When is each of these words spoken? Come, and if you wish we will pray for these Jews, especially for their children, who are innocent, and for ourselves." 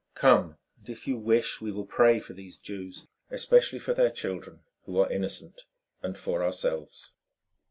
Come, 0.15 0.57
and 0.79 0.89
if 0.89 1.05
you 1.07 1.15
wish 1.15 1.61
we 1.61 1.71
will 1.71 1.85
pray 1.85 2.19
for 2.19 2.33
these 2.33 2.57
Jews, 2.57 3.05
especially 3.29 3.77
for 3.77 3.93
their 3.93 4.09
children, 4.09 4.63
who 4.85 4.97
are 4.99 5.11
innocent, 5.11 5.65
and 6.01 6.17
for 6.17 6.43
ourselves." 6.43 7.13